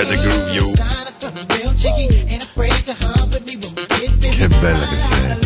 got 0.00 0.08
the 0.08 0.16
groove, 0.16 0.50
you. 0.54 0.66
Che 4.30 4.48
bella 4.60 4.86
che 4.86 4.98
sei. 4.98 5.38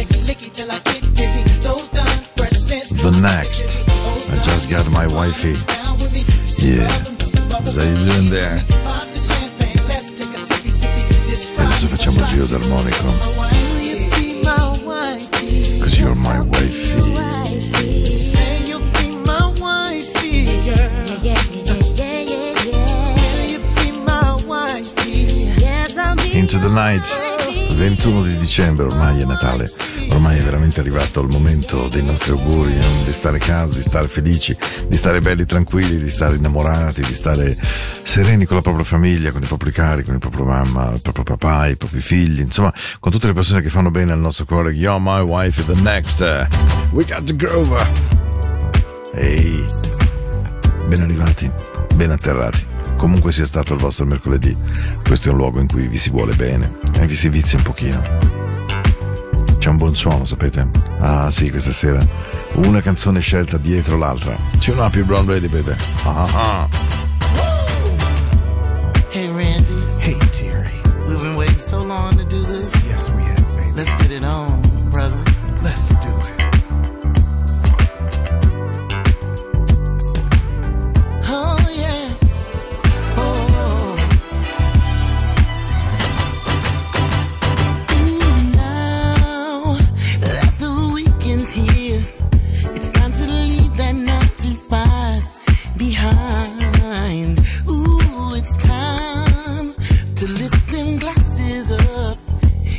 The 2.97 3.11
next. 3.21 3.65
I 4.31 4.37
just 4.45 4.71
got 4.71 4.89
my 4.91 5.07
wifey. 5.07 5.57
Yeah. 6.59 6.89
You 7.75 7.95
doing 8.07 8.31
there? 8.31 8.63
E 11.57 11.63
adesso 11.63 11.89
facciamo 11.89 12.21
il 12.21 12.27
giro 12.27 12.47
d'armonico. 12.47 13.13
Cause 15.81 15.99
you're 15.99 16.15
my 16.15 16.39
wifey. 16.39 16.74
Into 26.55 26.69
the 26.69 26.73
night. 26.73 27.75
21 27.75 28.23
di 28.23 28.37
dicembre, 28.37 28.87
ormai 28.87 29.21
è 29.21 29.25
Natale, 29.25 29.69
ormai 30.11 30.39
è 30.39 30.43
veramente 30.43 30.79
arrivato 30.79 31.21
il 31.21 31.29
momento 31.29 31.89
dei 31.89 32.05
nostri 32.05 32.31
auguri, 32.31 32.79
eh, 32.79 33.05
di 33.05 33.13
stare 33.13 33.39
casa, 33.39 33.75
di 33.75 33.83
stare 33.83 34.07
felici, 34.07 34.57
di 34.87 34.97
stare 34.97 35.21
belli 35.21 35.47
tranquilli, 35.47 36.01
di 36.01 36.11
stare 36.11 36.37
innamorati, 36.37 37.03
di 37.03 37.13
stare 37.13 37.57
sereni 38.05 38.45
con 38.45 38.55
la 38.55 38.63
propria 38.63 38.85
famiglia, 38.85 39.33
con 39.33 39.43
i 39.43 39.47
propri 39.47 39.73
cari, 39.73 40.05
con 40.05 40.15
il 40.15 40.21
proprio 40.21 40.45
mamma, 40.45 40.93
il 40.93 41.01
proprio 41.01 41.25
papà, 41.25 41.67
i 41.67 41.77
propri 41.77 42.01
figli, 42.01 42.39
insomma, 42.39 42.73
con 43.01 43.11
tutte 43.11 43.27
le 43.27 43.33
persone 43.33 43.61
che 43.61 43.69
fanno 43.69 43.91
bene 43.91 44.13
al 44.13 44.21
nostro 44.21 44.45
cuore. 44.45 44.71
You're 44.71 45.01
my 45.01 45.23
wife 45.23 45.65
the 45.65 45.81
next. 45.81 46.21
We 46.93 47.05
got 47.05 47.25
the 47.25 47.35
Grover. 47.35 47.85
Ehi, 49.17 49.65
ben 50.87 51.01
arrivati, 51.01 51.51
ben 51.97 52.13
atterrati. 52.13 52.65
Comunque 52.97 53.33
sia 53.33 53.45
stato 53.45 53.75
il 53.75 53.81
vostro 53.81 54.07
mercoledì, 54.07 54.57
questo 55.07 55.29
è 55.29 55.31
un 55.31 55.37
luogo 55.37 55.61
in 55.61 55.67
cui 55.67 55.87
vi 55.87 55.99
si 55.99 56.11
vuole 56.11 56.35
bene 56.35 56.77
e 56.99 57.07
vi 57.07 57.15
si 57.15 57.29
vizia 57.29 57.59
un 57.59 57.65
pochino. 57.65 58.03
C'è 59.59 59.69
un 59.69 59.77
buon 59.77 59.95
suono, 59.95 60.25
sapete? 60.25 60.69
Ah 60.99 61.31
sì, 61.31 61.51
questa 61.51 61.73
sera. 61.73 62.05
Una 62.67 62.81
canzone 62.81 63.21
scelta 63.21 63.57
dietro 63.57 63.97
l'altra. 63.97 64.37
Tune 64.61 64.81
up 64.81 64.95
your 64.95 65.07
brown 65.07 65.27
ready, 65.27 65.49
baby. 65.49 65.73
Ah, 66.05 66.23
ah, 66.23 66.29
ah. 66.35 66.69
Hey 69.11 69.27
Randy. 69.29 69.87
Hey, 70.01 70.19
Terry. 70.33 70.73
We've 71.07 71.21
been 71.23 71.37
waiting 71.37 71.59
so 71.59 71.83
long 71.83 72.11
to 72.17 72.25
do 72.25 72.41
this. 72.41 72.75
Yes, 72.89 73.11
we 73.11 73.23
have, 73.23 73.47
baby. 73.57 73.73
Let's 73.77 73.95
get 73.95 74.11
it 74.11 74.25
on, 74.25 74.61
brother. 74.91 75.23
Let's 75.63 75.89
do 75.89 76.09
it. 76.09 76.24
Behind. 95.77 97.39
Ooh, 97.71 98.35
it's 98.35 98.57
time 98.57 99.73
to 100.15 100.27
lift 100.41 100.69
them 100.69 100.99
glasses 100.99 101.71
up. 101.71 102.19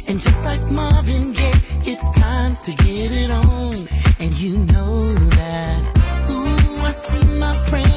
And 0.07 0.19
just 0.19 0.43
like 0.43 0.61
Marvin 0.69 1.33
Gaye, 1.33 1.61
it's 1.83 2.09
time 2.17 2.53
to 2.65 2.71
get 2.83 3.11
it 3.11 3.31
on. 3.31 3.75
And 4.19 4.33
you 4.39 4.57
know 4.73 4.99
that. 5.39 6.29
Ooh, 6.29 6.85
I 6.85 6.91
see 6.91 7.25
my 7.39 7.53
friends 7.53 7.94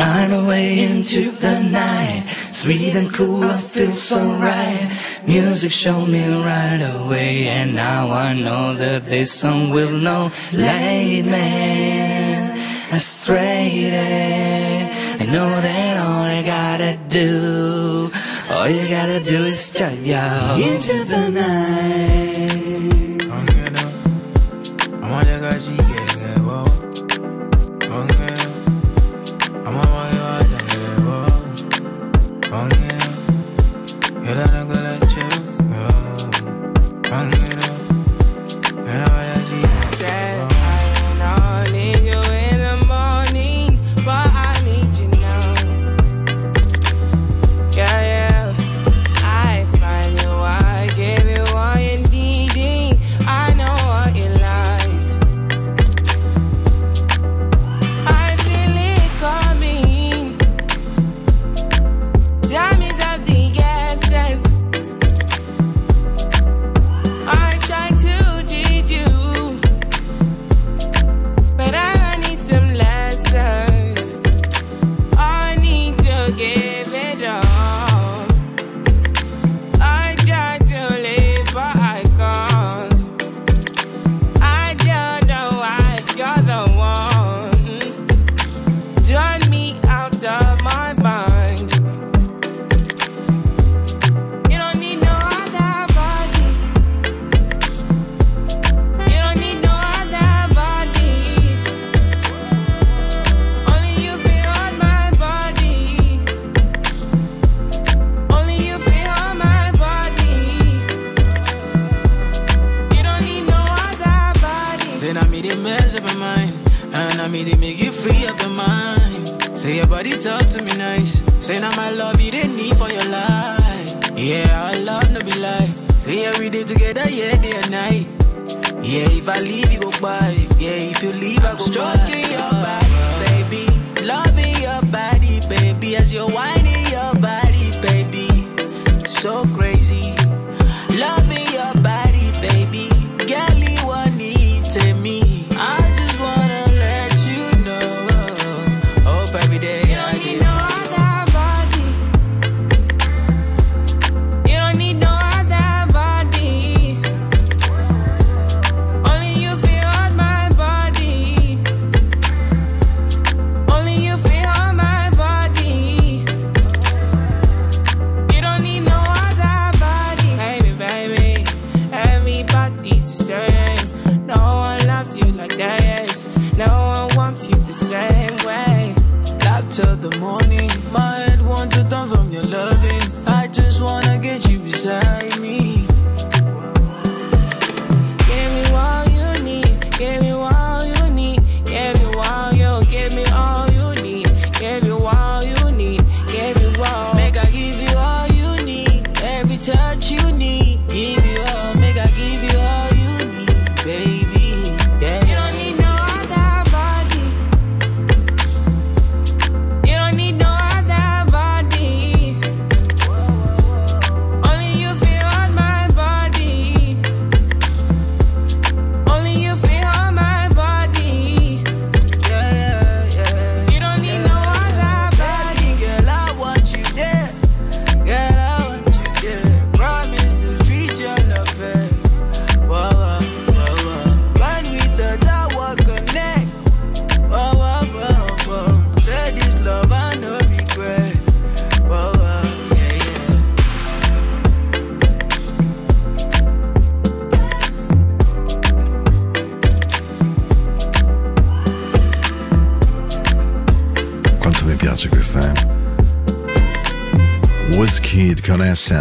Run 0.00 0.32
away 0.32 0.84
into 0.88 1.30
the 1.30 1.60
night, 1.60 2.24
sweet 2.52 2.96
and 2.96 3.12
cool, 3.12 3.44
I 3.44 3.58
feel 3.58 3.92
so 3.92 4.18
right. 4.48 4.88
Music 5.26 5.70
showed 5.70 6.08
me 6.08 6.24
right 6.42 6.80
away, 6.96 7.48
and 7.48 7.74
now 7.74 8.10
I 8.10 8.32
know 8.32 8.72
that 8.76 9.04
this 9.04 9.30
song 9.30 9.68
will 9.68 9.90
know. 9.90 10.30
Late 10.54 11.26
man, 11.26 12.56
astray 12.90 13.90
there. 13.90 14.90
I 15.20 15.26
know 15.26 15.50
that 15.68 15.96
all 15.98 16.22
I 16.38 16.42
gotta 16.56 16.98
do, 17.08 18.10
all 18.52 18.68
you 18.70 18.88
gotta 18.88 19.20
do 19.20 19.44
is 19.52 19.70
turn 19.70 20.10
out 20.12 20.58
into 20.58 21.04
the 21.04 21.28
night. 21.28 22.70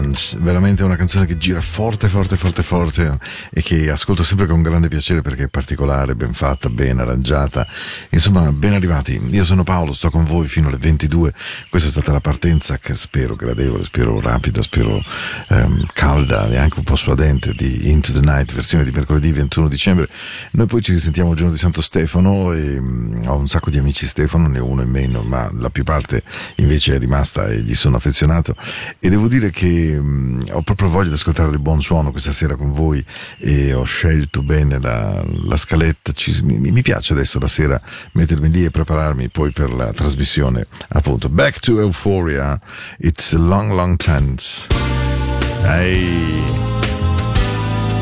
Dance, 0.09 0.37
veramente 0.39 0.83
una 0.83 0.95
canzone 0.95 1.25
che 1.25 1.37
gira 1.37 1.61
forte, 1.61 2.07
forte, 2.07 2.35
forte, 2.35 2.63
forte 2.63 3.17
e 3.51 3.61
che 3.61 3.89
ascolto 3.91 4.23
sempre 4.23 4.47
con 4.47 4.61
grande 4.61 4.87
piacere 4.87 5.21
perché 5.21 5.43
è 5.43 5.47
particolare, 5.47 6.15
ben 6.15 6.33
fatta, 6.33 6.69
ben 6.69 6.99
arrangiata. 6.99 7.67
Insomma, 8.09 8.51
ben 8.51 8.73
arrivati. 8.73 9.21
Io 9.29 9.43
sono 9.43 9.63
Paolo, 9.63 9.93
sto 9.93 10.09
con 10.09 10.23
voi 10.25 10.47
fino 10.47 10.67
alle 10.67 10.77
22. 10.77 11.33
Questa 11.69 11.87
è 11.87 11.91
stata 11.91 12.11
la 12.11 12.21
partenza 12.21 12.77
che 12.79 12.95
spero 12.95 13.35
gradevole, 13.35 13.83
spero 13.83 14.19
rapida, 14.19 14.61
spero 14.61 15.01
ehm, 15.49 15.85
calda 15.93 16.49
e 16.49 16.57
anche 16.57 16.79
un 16.79 16.85
po' 16.85 16.95
suadente 16.95 17.53
di 17.53 17.89
Into 17.89 18.11
the 18.11 18.21
Night, 18.21 18.53
versione 18.53 18.83
di 18.83 18.91
mercoledì 18.91 19.31
21 19.31 19.67
dicembre. 19.67 20.09
Noi 20.51 20.67
poi 20.67 20.81
ci 20.81 20.93
risentiamo 20.93 21.31
il 21.31 21.37
giorno 21.37 21.53
di 21.53 21.59
Santo 21.59 21.81
Stefano 21.81 22.53
e 22.53 22.79
mh, 22.79 23.23
ho 23.27 23.37
un 23.37 23.47
sacco 23.47 23.69
di 23.69 23.77
amici 23.77 24.07
Stefano, 24.07 24.47
ne 24.47 24.59
uno 24.59 24.81
in 24.81 24.89
meno, 24.89 25.21
ma 25.21 25.51
la 25.55 25.69
più 25.69 25.83
parte 25.83 26.23
invece 26.55 26.95
è 26.95 26.99
rimasta 26.99 27.47
e 27.47 27.61
gli 27.61 27.75
sono 27.75 27.97
affezionato. 27.97 28.55
E 28.99 29.09
devo 29.09 29.27
dire 29.27 29.51
che 29.51 29.98
Ehm, 29.99 30.43
ho 30.51 30.61
proprio 30.61 30.89
voglia 30.89 31.09
di 31.09 31.15
ascoltare 31.15 31.49
del 31.49 31.59
buon 31.59 31.81
suono 31.81 32.11
questa 32.11 32.31
sera 32.31 32.55
con 32.55 32.71
voi 32.71 33.05
e 33.37 33.73
ho 33.73 33.83
scelto 33.83 34.41
bene 34.41 34.79
la, 34.79 35.23
la 35.43 35.57
scaletta. 35.57 36.11
Ci, 36.13 36.41
mi, 36.43 36.57
mi, 36.57 36.81
piace 36.81 37.13
adesso 37.13 37.39
la 37.39 37.47
sera 37.47 37.79
mettermi 38.13 38.49
lì 38.49 38.63
e 38.63 38.71
prepararmi 38.71 39.29
poi 39.29 39.51
per 39.51 39.71
la 39.73 39.91
trasmissione. 39.93 40.67
Appunto, 40.89 41.29
Back 41.29 41.59
to 41.59 41.79
Euphoria, 41.79 42.59
It's 42.97 43.33
a 43.33 43.37
Long 43.37 43.71
Long 43.71 43.95
Chance. 43.97 44.67
Ehi, 45.63 46.43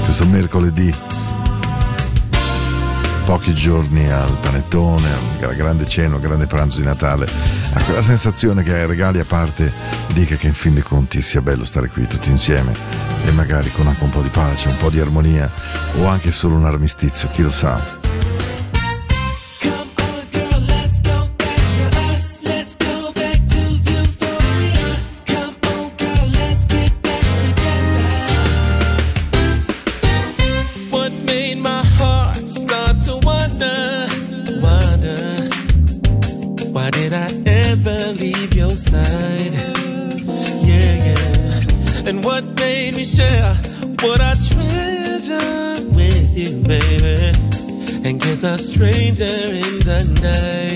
questo 0.03 0.25
mercoledì 0.27 1.16
pochi 3.27 3.53
giorni 3.53 4.09
al 4.09 4.37
panettone, 4.39 5.05
alla 5.41 5.51
grande 5.51 5.85
cena, 5.85 6.15
al 6.15 6.21
grande 6.21 6.47
pranzo 6.47 6.79
di 6.79 6.85
Natale, 6.85 7.25
ecco, 7.25 7.77
a 7.77 7.81
quella 7.81 8.01
sensazione 8.01 8.63
che 8.63 8.73
ai 8.73 8.87
regali 8.87 9.19
a 9.19 9.25
parte 9.25 9.69
dica 10.13 10.37
che 10.37 10.47
in 10.47 10.53
fin 10.53 10.73
dei 10.73 10.81
conti 10.81 11.21
sia 11.21 11.41
bello 11.41 11.65
stare 11.65 11.89
qui 11.89 12.07
tutti 12.07 12.29
insieme 12.29 12.73
e 13.25 13.31
magari 13.31 13.69
con 13.69 13.85
anche 13.85 14.01
un 14.01 14.11
po' 14.11 14.21
di 14.21 14.29
pace, 14.29 14.69
un 14.69 14.77
po' 14.77 14.89
di 14.89 15.01
armonia 15.01 15.51
o 15.99 16.05
anche 16.05 16.31
solo 16.31 16.55
un 16.55 16.67
armistizio, 16.67 17.27
chi 17.29 17.41
lo 17.41 17.49
sa. 17.49 17.77
As 48.37 48.43
a 48.43 48.59
stranger 48.59 49.23
in 49.25 49.79
the 49.79 50.03
night. 50.21 50.66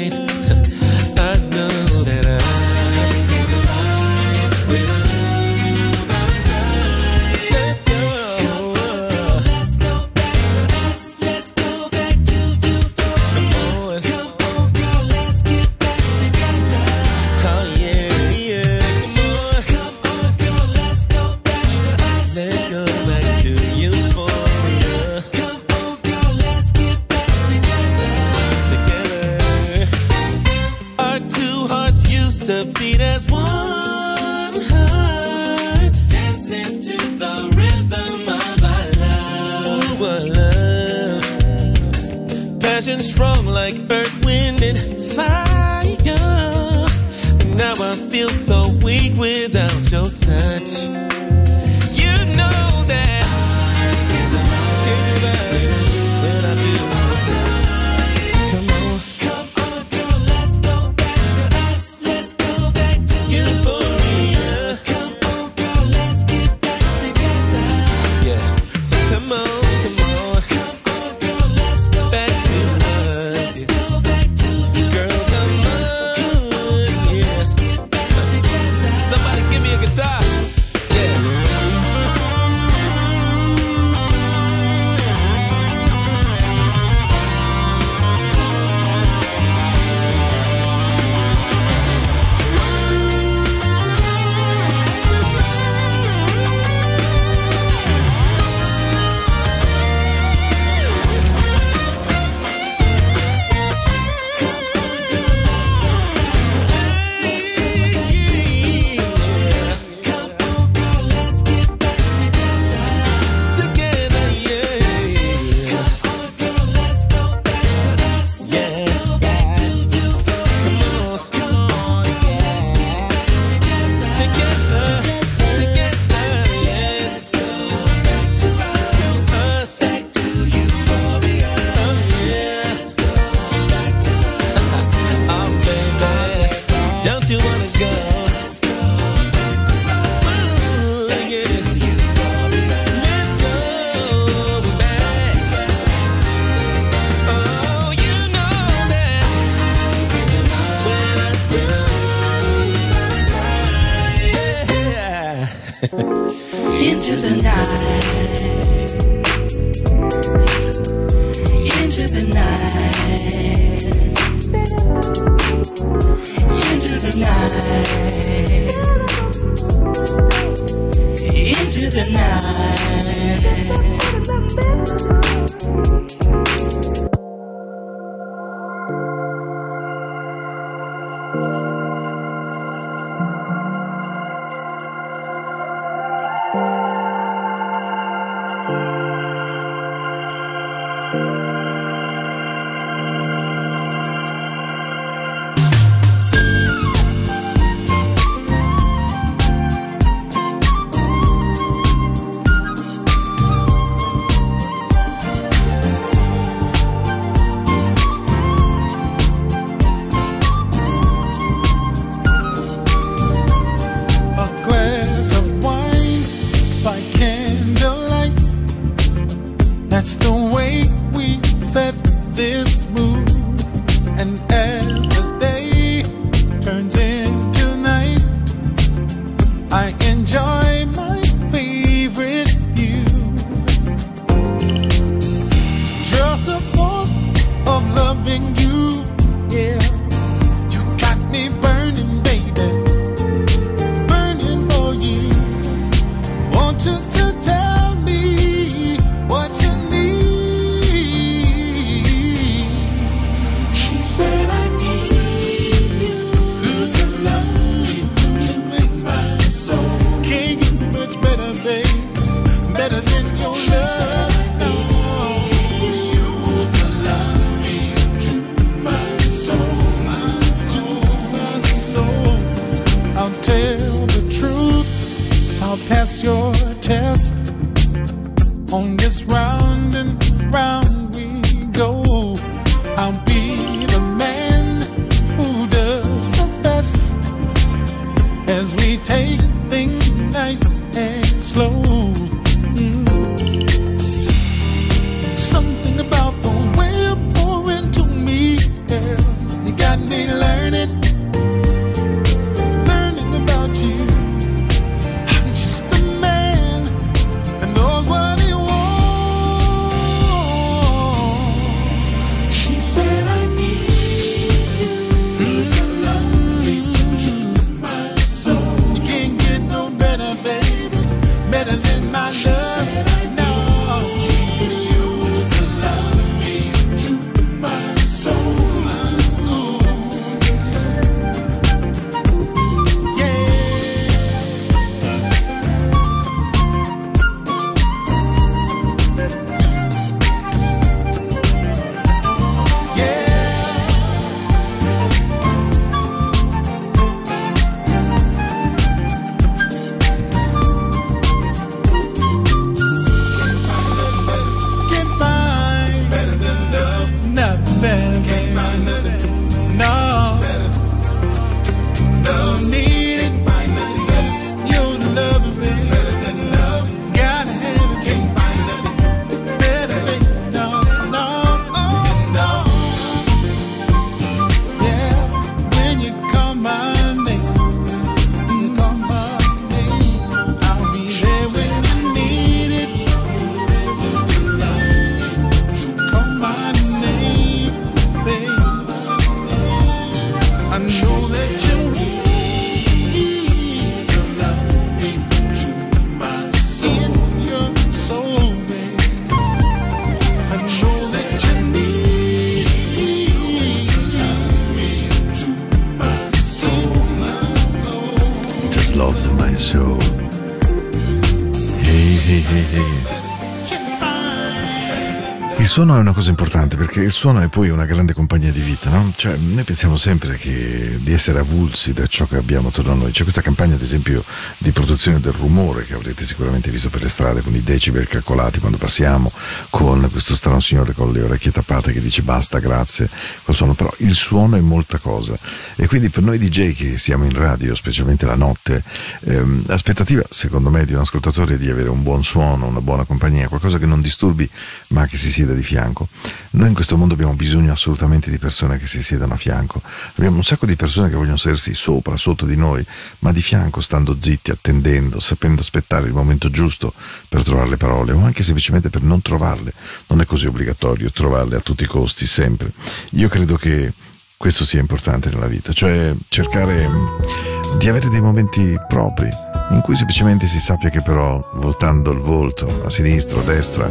No 415.85 415.95
es 415.95 416.01
una 416.01 416.13
cosa 416.13 416.29
importante. 416.29 416.50
Perché 416.81 417.01
il 417.01 417.13
suono 417.13 417.41
è 417.41 417.47
poi 417.47 417.69
una 417.69 417.85
grande 417.85 418.11
compagnia 418.13 418.51
di 418.51 418.59
vita, 418.59 418.89
no? 418.89 419.13
Cioè, 419.15 419.37
noi 419.37 419.61
pensiamo 419.61 419.97
sempre 419.97 420.35
che, 420.35 420.97
di 420.99 421.13
essere 421.13 421.37
avulsi 421.37 421.93
da 421.93 422.07
ciò 422.07 422.25
che 422.25 422.37
abbiamo 422.37 422.69
attorno 422.69 422.93
a 422.93 422.95
noi. 422.95 423.11
C'è 423.11 423.21
questa 423.21 423.41
campagna, 423.41 423.75
ad 423.75 423.81
esempio, 423.83 424.23
di 424.57 424.71
produzione 424.71 425.19
del 425.19 425.31
rumore 425.31 425.83
che 425.83 425.93
avrete 425.93 426.25
sicuramente 426.25 426.71
visto 426.71 426.89
per 426.89 427.03
le 427.03 427.07
strade 427.07 427.41
con 427.41 427.53
i 427.53 427.61
decibel 427.61 428.07
calcolati 428.07 428.59
quando 428.59 428.79
passiamo, 428.79 429.31
con 429.69 430.09
questo 430.09 430.33
strano 430.33 430.59
signore 430.59 430.93
con 430.93 431.11
le 431.11 431.21
orecchie 431.21 431.51
tappate 431.51 431.93
che 431.93 432.01
dice 432.01 432.23
basta, 432.23 432.57
grazie, 432.57 433.07
col 433.43 433.53
suono. 433.53 433.75
Però 433.75 433.93
il 433.97 434.15
suono 434.15 434.55
è 434.55 434.59
molta 434.59 434.97
cosa. 434.97 435.37
E 435.75 435.85
quindi 435.85 436.09
per 436.09 436.23
noi 436.23 436.39
DJ 436.39 436.73
che 436.73 436.97
siamo 436.97 437.25
in 437.25 437.33
radio, 437.33 437.75
specialmente 437.75 438.25
la 438.25 438.33
notte, 438.35 438.83
ehm, 439.25 439.65
l'aspettativa, 439.67 440.23
secondo 440.27 440.71
me, 440.71 440.83
di 440.85 440.93
un 440.93 441.01
ascoltatore 441.01 441.53
è 441.53 441.57
di 441.59 441.69
avere 441.69 441.89
un 441.89 442.01
buon 442.01 442.23
suono, 442.23 442.65
una 442.65 442.81
buona 442.81 443.03
compagnia, 443.03 443.47
qualcosa 443.49 443.77
che 443.77 443.85
non 443.85 444.01
disturbi 444.01 444.49
ma 444.87 445.05
che 445.05 445.17
si 445.17 445.31
sieda 445.31 445.53
di 445.53 445.61
fianco. 445.61 446.07
Noi 446.53 446.70
in 446.71 446.77
questo 446.77 446.95
mondo 446.97 447.15
abbiamo 447.15 447.33
bisogno 447.33 447.73
assolutamente 447.73 448.29
di 448.29 448.37
persone 448.37 448.77
che 448.77 448.87
si 448.87 449.03
siedano 449.03 449.33
a 449.33 449.37
fianco. 449.37 449.81
Abbiamo 450.15 450.37
un 450.37 450.43
sacco 450.43 450.65
di 450.65 450.77
persone 450.77 451.09
che 451.09 451.15
vogliono 451.15 451.35
sedersi 451.35 451.73
sopra, 451.73 452.15
sotto 452.15 452.45
di 452.45 452.55
noi, 452.55 452.83
ma 453.19 453.33
di 453.33 453.41
fianco, 453.41 453.81
stando 453.81 454.15
zitti, 454.19 454.51
attendendo, 454.51 455.19
sapendo 455.19 455.61
aspettare 455.61 456.07
il 456.07 456.13
momento 456.13 456.49
giusto 456.49 456.93
per 457.27 457.43
trovare 457.43 457.69
le 457.69 457.77
parole 457.77 458.13
o 458.13 458.23
anche 458.23 458.41
semplicemente 458.41 458.89
per 458.89 459.01
non 459.01 459.21
trovarle. 459.21 459.73
Non 460.07 460.21
è 460.21 460.25
così 460.25 460.47
obbligatorio 460.47 461.11
trovarle 461.11 461.57
a 461.57 461.59
tutti 461.59 461.83
i 461.83 461.87
costi, 461.87 462.25
sempre. 462.25 462.71
Io 463.11 463.27
credo 463.27 463.57
che 463.57 463.91
questo 464.37 464.63
sia 464.65 464.79
importante 464.79 465.29
nella 465.29 465.47
vita, 465.47 465.73
cioè 465.73 466.15
cercare 466.29 466.87
mm, 466.87 467.77
di 467.77 467.89
avere 467.89 468.07
dei 468.07 468.21
momenti 468.21 468.75
propri 468.87 469.29
in 469.71 469.81
cui 469.81 469.95
semplicemente 469.95 470.47
si 470.47 470.59
sappia 470.59 470.89
che 470.89 471.01
però 471.01 471.39
voltando 471.55 472.11
il 472.11 472.19
volto 472.19 472.83
a 472.85 472.89
sinistra 472.89 473.37
o 473.37 473.41
a 473.41 473.43
destra 473.43 473.89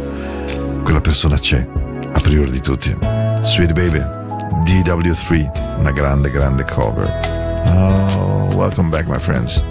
quella 0.83 1.01
persona 1.01 1.37
c'è, 1.37 1.65
a 2.13 2.19
priori 2.19 2.51
di 2.51 2.61
tutti. 2.61 2.95
Sweet 3.41 3.73
Baby, 3.73 3.99
DW3, 4.63 5.79
una 5.79 5.91
grande, 5.91 6.29
grande 6.29 6.63
cover. 6.65 7.07
Oh, 7.67 8.55
welcome 8.55 8.89
back, 8.89 9.07
my 9.07 9.19
friends. 9.19 9.63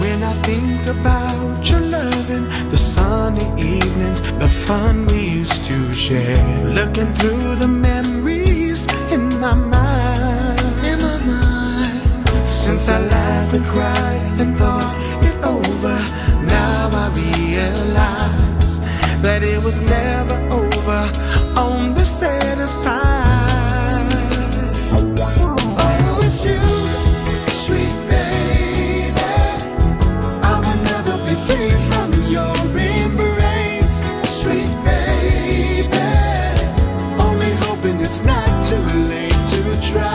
When 0.00 0.22
I 0.22 0.32
think 0.42 0.86
about 0.86 1.68
your 1.68 1.80
loving, 1.80 2.48
the 2.70 2.76
sunny 2.76 3.44
evenings, 3.56 4.22
the 4.38 4.48
fun 4.48 5.06
we 5.06 5.40
used 5.40 5.64
to 5.64 5.92
share, 5.92 6.64
looking 6.64 7.12
through 7.14 7.56
the 7.56 7.68
memories 7.68 8.86
in 9.10 9.28
my 9.38 9.54
mind. 9.54 10.60
In 10.84 10.98
my 10.98 11.18
mind. 11.24 12.48
Since 12.48 12.88
I 12.88 12.98
laughed 12.98 13.54
and 13.54 13.66
cried 13.66 14.40
and 14.40 14.56
thought 14.56 14.94
it 15.22 15.36
over, 15.44 15.96
now 16.46 16.90
I 16.92 17.10
realize 17.14 18.80
that 19.22 19.42
it 19.42 19.62
was 19.62 19.78
never 19.80 20.34
over 20.50 20.71
on 21.56 21.94
the 21.94 22.04
set 22.04 22.68
side. 22.68 24.12
Oh, 24.94 26.20
it's 26.24 26.44
you, 26.44 26.60
sweet 27.50 27.94
baby. 28.08 29.12
I 30.42 30.54
will 30.64 30.80
never 30.92 31.16
be 31.26 31.34
free 31.46 31.72
from 31.88 32.10
your 32.30 32.54
embrace, 32.78 33.94
sweet 34.24 34.72
baby. 34.84 35.96
Only 37.18 37.52
hoping 37.64 38.00
it's 38.00 38.22
not 38.24 38.48
too 38.68 38.82
late 39.08 39.40
to 39.52 39.60
try 39.90 40.11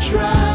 try. 0.00 0.45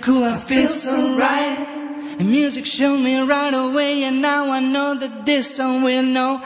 cool, 0.00 0.24
I 0.24 0.36
feel 0.36 0.68
so 0.68 1.16
right. 1.16 2.16
And 2.18 2.28
music 2.30 2.66
showed 2.66 2.98
me 2.98 3.20
right 3.20 3.54
away, 3.54 4.04
and 4.04 4.20
now 4.20 4.50
I 4.50 4.60
know 4.60 4.94
that 4.94 5.24
this 5.24 5.56
song 5.56 5.82
will 5.82 6.02
know. 6.02 6.42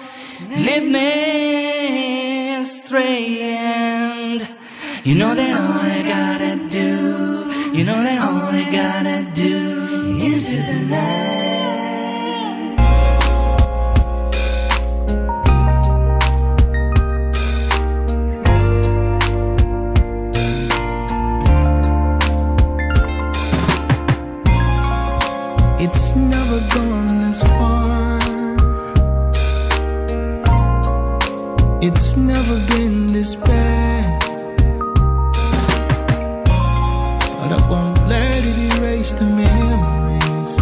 Leave 0.50 0.90
me 0.90 2.54
astray, 2.56 3.40
and 3.40 4.40
you 5.04 5.14
know 5.14 5.34
that 5.34 5.50
all 5.60 5.80
I 5.80 6.02
gotta 6.14 6.68
do, 6.68 7.76
you 7.76 7.84
know 7.84 8.00
that 8.06 8.18
all 8.20 8.50
I 8.52 8.64
gotta 8.70 9.30
do 9.34 9.56
into 10.20 10.56
the 10.68 10.86
night. 10.88 11.41
despair. 33.32 34.18
But 37.38 37.50
I 37.58 37.66
won't 37.70 37.98
let 38.06 38.44
it 38.44 38.58
erase 38.76 39.14
the 39.14 39.24
memories 39.24 40.58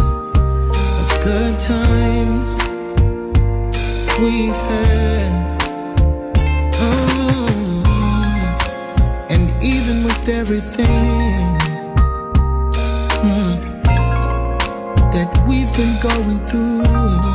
of 1.01 1.07
good 1.23 1.59
times 1.59 2.59
we've 4.21 4.61
had. 4.71 5.61
Oh, 6.75 7.83
and 9.29 9.51
even 9.63 10.03
with 10.03 10.29
everything 10.29 11.43
mm, 13.27 13.83
that 15.13 15.29
we've 15.47 15.73
been 15.75 15.95
going 16.01 16.39
through. 16.47 17.30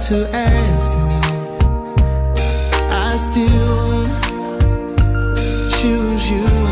to 0.00 0.28
ask 0.32 0.90
me. 0.90 1.20
I 2.90 3.16
still 3.16 4.06
choose 5.70 6.30
you. 6.30 6.63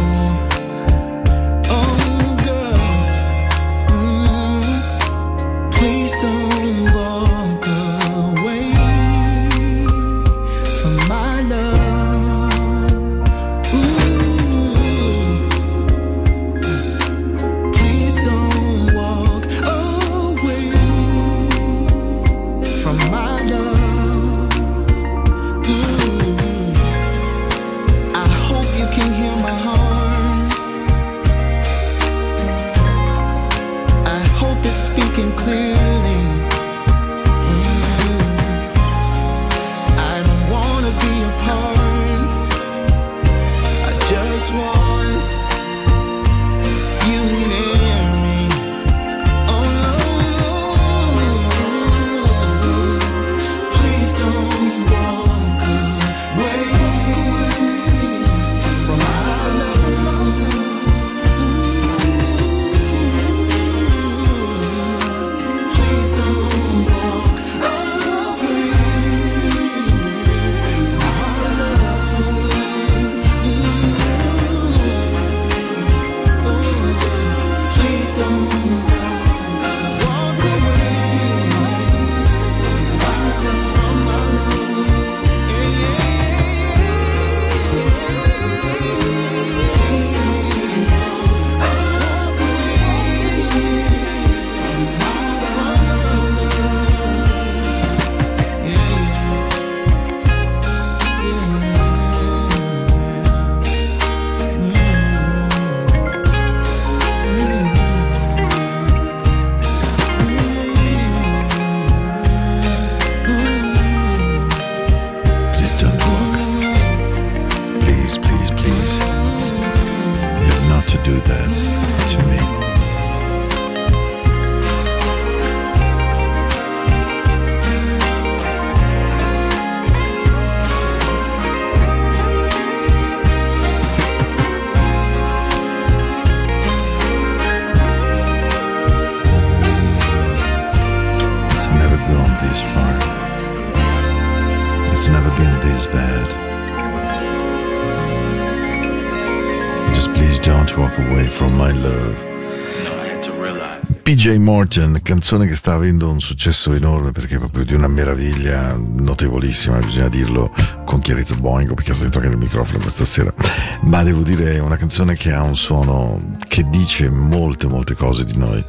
PJ 154.22 154.36
Morton, 154.38 155.00
canzone 155.02 155.48
che 155.48 155.56
sta 155.56 155.72
avendo 155.72 156.08
un 156.08 156.20
successo 156.20 156.72
enorme 156.74 157.10
perché 157.10 157.34
è 157.34 157.38
proprio 157.38 157.64
di 157.64 157.74
una 157.74 157.88
meraviglia 157.88 158.72
notevolissima, 158.76 159.78
bisogna 159.78 160.08
dirlo 160.08 160.54
con 160.84 161.00
chiarezza 161.00 161.34
boingo 161.34 161.74
perché 161.74 161.92
sto 161.92 162.02
dentro 162.02 162.20
anche 162.20 162.32
il 162.32 162.38
microfono 162.38 162.78
questa 162.78 163.04
sera, 163.04 163.34
ma 163.80 164.04
devo 164.04 164.22
dire 164.22 164.52
è 164.52 164.60
una 164.60 164.76
canzone 164.76 165.16
che 165.16 165.32
ha 165.32 165.42
un 165.42 165.56
suono 165.56 166.36
che 166.46 166.62
dice 166.70 167.10
molte 167.10 167.66
molte 167.66 167.96
cose 167.96 168.24
di 168.24 168.36
noi. 168.36 168.64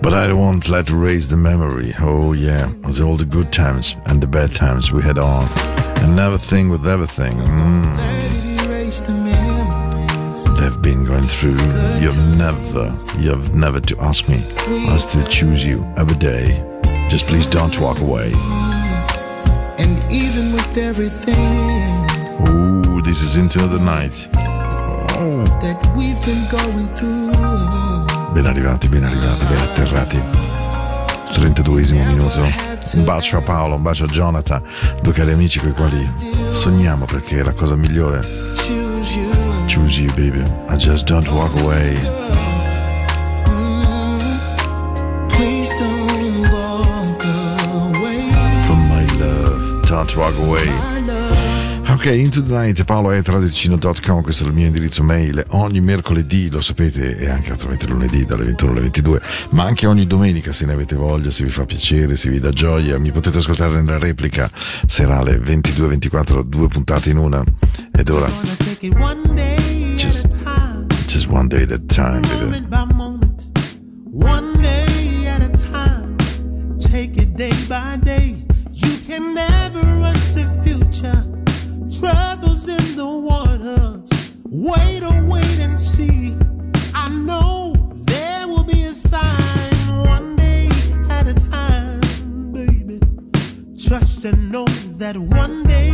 But 0.00 0.14
I 0.14 0.32
won't 0.32 0.66
let 0.66 0.90
erase 0.90 1.28
the 1.28 1.36
memory, 1.36 1.94
oh 2.00 2.34
yeah, 2.34 2.68
of 2.82 2.98
all 2.98 3.16
the 3.16 3.24
good 3.24 3.50
times 3.50 3.96
and 4.06 4.20
the 4.20 4.26
bad 4.26 4.52
times 4.52 4.90
we 4.90 5.00
had 5.00 5.16
on, 5.16 5.46
and 6.02 6.16
never 6.16 6.36
think 6.36 6.72
with 6.72 6.84
everything. 6.88 7.38
Mm. 7.38 9.27
Been 10.88 11.04
going 11.04 11.28
through. 11.28 11.60
You've 12.00 12.16
never, 12.38 12.86
you've 13.18 13.54
never 13.54 13.78
to 13.78 13.94
ask 14.00 14.26
me. 14.26 14.40
I 14.88 14.96
still 14.96 15.26
choose 15.26 15.62
you 15.62 15.84
every 15.98 16.16
day. 16.16 16.46
Just 17.10 17.26
please 17.26 17.46
don't 17.46 17.78
walk 17.78 17.98
away. 18.00 18.32
And 19.84 19.94
even 20.10 20.52
with 20.52 20.76
everything 20.78 21.36
Ooh, 22.48 23.02
this 23.02 23.20
is 23.20 23.36
into 23.36 23.66
the 23.66 23.78
night. 23.78 24.16
Oh. 25.20 25.44
that 25.60 25.78
we've 25.94 26.20
been 26.24 26.44
going 26.48 26.88
through, 26.96 27.32
Ben 28.32 28.46
arrivati, 28.46 28.88
ben 28.88 29.04
arrivati, 29.04 29.44
ben 29.44 29.60
atterrati. 29.68 30.20
32esimo 31.34 32.02
minuto. 32.06 32.40
Un 32.94 33.04
bacio 33.04 33.36
a 33.36 33.42
Paolo, 33.42 33.74
un 33.74 33.82
bacio 33.82 34.04
a 34.04 34.08
Jonathan, 34.08 34.62
due 35.02 35.12
cari 35.12 35.32
amici 35.32 35.58
con 35.58 35.68
i 35.68 35.72
quali 35.72 36.02
sogniamo 36.48 37.04
perché 37.04 37.40
è 37.40 37.42
la 37.42 37.52
cosa 37.52 37.76
migliore. 37.76 38.24
Choose 39.78 40.00
you. 40.00 40.08
Baby. 40.10 40.42
I 40.68 40.76
just 40.76 41.06
don't 41.06 41.28
walk 41.32 41.52
away. 41.60 41.94
Please 45.30 45.72
don't 45.74 46.42
walk 46.50 47.22
away. 47.24 48.30
From 48.66 48.80
my 48.88 49.04
love, 49.20 49.86
don't 49.86 50.16
walk 50.16 50.36
away. 50.38 50.98
Ok, 51.90 52.04
Into 52.04 52.44
the 52.44 52.52
Night, 52.52 52.84
Paolo 52.84 53.12
è 53.12 53.22
radioticino.com, 53.22 54.20
questo 54.20 54.44
è 54.44 54.46
il 54.46 54.52
mio 54.52 54.66
indirizzo 54.66 55.02
mail, 55.02 55.42
ogni 55.48 55.80
mercoledì, 55.80 56.50
lo 56.50 56.60
sapete, 56.60 57.16
e 57.16 57.30
anche 57.30 57.48
naturalmente 57.48 57.86
lunedì 57.86 58.26
dalle 58.26 58.44
21 58.44 58.72
alle 58.72 58.80
22, 58.82 59.22
ma 59.50 59.64
anche 59.64 59.86
ogni 59.86 60.06
domenica 60.06 60.52
se 60.52 60.66
ne 60.66 60.74
avete 60.74 60.96
voglia, 60.96 61.30
se 61.30 61.44
vi 61.44 61.50
fa 61.50 61.64
piacere, 61.64 62.16
se 62.18 62.28
vi 62.28 62.40
dà 62.40 62.50
gioia, 62.50 62.98
mi 62.98 63.10
potete 63.10 63.38
ascoltare 63.38 63.80
nella 63.80 63.98
replica 63.98 64.50
serale 64.86 65.38
22-24, 65.38 66.42
due 66.42 66.68
puntate 66.68 67.08
in 67.08 67.16
una, 67.16 67.42
ora, 68.10 68.28
Gonna 68.28 68.56
it 68.82 69.98
Just- 69.98 70.24
at 70.24 70.34
a 70.34 70.44
time, 70.44 70.88
just 71.08 71.28
one 71.28 71.48
day 71.48 71.62
at 71.64 71.72
a 71.72 71.78
time, 71.78 72.22
baby. 72.22 72.44
moment 72.44 72.70
by 72.70 72.84
moment, 72.84 73.48
one 74.04 74.62
day 74.62 75.26
at 75.26 75.42
a 75.42 75.48
time. 75.72 76.16
Take 76.78 77.18
it 77.18 77.36
day 77.36 77.52
by 77.68 77.96
day. 78.02 78.44
You 78.72 78.92
can 79.06 79.34
never 79.34 79.80
rush 80.00 80.28
the 80.38 80.46
future. 80.62 81.20
Troubles 81.98 82.68
in 82.68 82.96
the 82.96 83.06
waters. 83.06 84.08
Wait, 84.48 85.02
oh, 85.02 85.24
wait 85.24 85.58
and 85.60 85.78
see. 85.80 86.36
I 86.94 87.08
know 87.10 87.74
there 88.06 88.46
will 88.48 88.64
be 88.64 88.82
a 88.84 88.92
sign 88.92 90.04
one 90.06 90.36
day 90.36 90.68
at 91.10 91.26
a 91.26 91.34
time, 91.34 92.00
baby. 92.52 93.00
Trust 93.76 94.24
and 94.24 94.50
know 94.52 94.66
that 94.98 95.16
one 95.16 95.64
day 95.64 95.90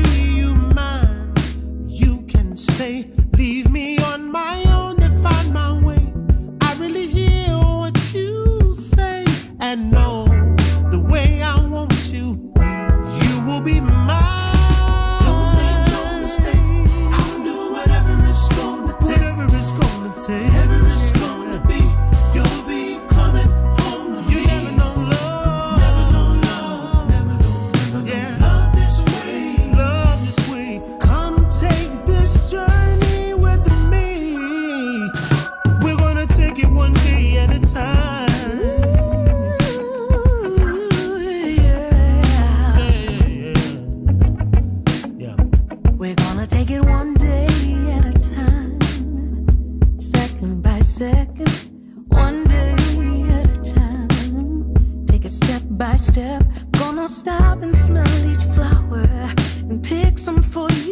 second 50.94 51.72
one 52.10 52.44
day 52.44 52.76
at 53.32 53.50
a 53.50 53.74
time. 53.74 54.06
Take 55.06 55.24
it 55.24 55.32
step 55.32 55.62
by 55.70 55.96
step. 55.96 56.46
Gonna 56.78 57.08
stop 57.08 57.62
and 57.62 57.76
smell 57.76 58.30
each 58.30 58.44
flower 58.54 59.04
and 59.68 59.82
pick 59.82 60.18
some 60.18 60.40
for 60.40 60.70
you 60.70 60.83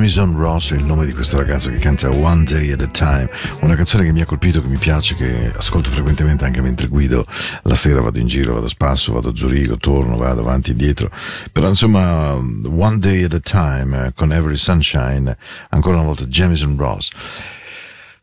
Jamison 0.00 0.34
Ross 0.34 0.72
è 0.72 0.76
il 0.76 0.84
nome 0.84 1.04
di 1.04 1.12
questo 1.12 1.36
ragazzo 1.36 1.68
che 1.68 1.76
canta 1.76 2.08
One 2.08 2.44
Day 2.44 2.72
at 2.72 2.80
a 2.80 2.86
Time, 2.86 3.28
una 3.60 3.74
canzone 3.74 4.04
che 4.04 4.12
mi 4.12 4.22
ha 4.22 4.24
colpito, 4.24 4.62
che 4.62 4.68
mi 4.68 4.78
piace, 4.78 5.14
che 5.14 5.52
ascolto 5.54 5.90
frequentemente 5.90 6.46
anche 6.46 6.62
mentre 6.62 6.86
guido. 6.86 7.26
La 7.64 7.74
sera 7.74 8.00
vado 8.00 8.18
in 8.18 8.26
giro, 8.26 8.54
vado 8.54 8.64
a 8.64 8.70
spasso, 8.70 9.12
vado 9.12 9.28
a 9.28 9.34
Zurigo, 9.34 9.76
torno, 9.76 10.16
vado 10.16 10.40
avanti 10.40 10.70
e 10.70 10.72
indietro. 10.72 11.10
Però 11.52 11.68
insomma, 11.68 12.32
One 12.32 12.98
Day 12.98 13.24
at 13.24 13.34
a 13.34 13.40
Time 13.40 14.06
eh, 14.06 14.12
con 14.14 14.32
Every 14.32 14.56
Sunshine, 14.56 15.36
ancora 15.68 15.96
una 15.96 16.06
volta 16.06 16.24
Jamison 16.24 16.78
Ross. 16.78 17.10